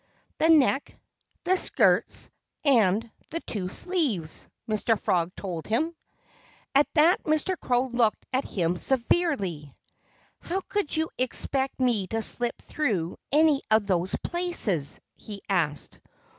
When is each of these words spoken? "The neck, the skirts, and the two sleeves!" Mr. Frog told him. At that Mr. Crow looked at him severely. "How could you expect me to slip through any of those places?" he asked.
"The 0.39 0.49
neck, 0.49 0.99
the 1.43 1.57
skirts, 1.57 2.31
and 2.65 3.11
the 3.29 3.39
two 3.41 3.69
sleeves!" 3.69 4.47
Mr. 4.67 4.99
Frog 4.99 5.31
told 5.35 5.67
him. 5.67 5.95
At 6.73 6.87
that 6.95 7.21
Mr. 7.21 7.55
Crow 7.55 7.85
looked 7.85 8.25
at 8.33 8.43
him 8.43 8.77
severely. 8.77 9.71
"How 10.39 10.61
could 10.61 10.97
you 10.97 11.11
expect 11.19 11.79
me 11.79 12.07
to 12.07 12.23
slip 12.23 12.59
through 12.63 13.19
any 13.31 13.61
of 13.69 13.85
those 13.85 14.15
places?" 14.23 14.99
he 15.17 15.43
asked. 15.47 15.99